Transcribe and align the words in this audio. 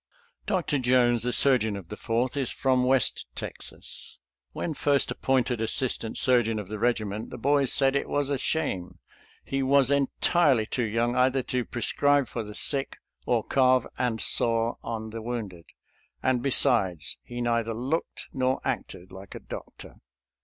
Dr. 0.47 0.79
Jones, 0.79 1.21
the 1.21 1.31
surgeon 1.31 1.75
of 1.75 1.89
the 1.89 1.95
Fourth, 1.95 2.35
is 2.35 2.49
from 2.51 2.85
west 2.85 3.27
Texas. 3.35 4.17
When 4.51 4.73
first 4.73 5.11
appointed 5.11 5.61
assistant 5.61 6.17
sur 6.17 6.41
geon 6.41 6.59
of 6.59 6.69
the 6.69 6.79
regiment 6.79 7.29
the 7.29 7.37
boys 7.37 7.71
said 7.71 7.95
it 7.95 8.09
was 8.09 8.31
a 8.31 8.39
shame— 8.39 8.97
he 9.45 9.61
was 9.61 9.91
entirely 9.91 10.65
too 10.65 10.85
young 10.87 11.15
either 11.15 11.43
to 11.43 11.65
pre 11.65 11.83
scribe 11.83 12.27
for 12.27 12.43
the 12.43 12.55
sick, 12.55 12.97
or 13.27 13.43
carve 13.43 13.85
and 13.95 14.19
saw 14.19 14.77
on 14.81 15.11
the 15.11 15.21
wounded; 15.21 15.65
and, 16.23 16.41
besides, 16.41 17.17
he 17.21 17.39
neither 17.39 17.75
looked 17.75 18.25
nor 18.33 18.59
acted 18.65 19.11
like 19.11 19.35
a 19.35 19.39
doctor. 19.39 19.97